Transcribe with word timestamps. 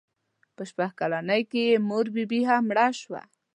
په 0.55 0.63
شپږ 0.69 0.91
کلنۍ 0.99 1.41
کې 1.51 1.61
یې 1.69 1.75
مور 1.87 2.05
بي 2.13 2.23
بي 2.31 2.39
هم 2.47 2.63
مړه 2.69 2.87
شوه. 3.01 3.21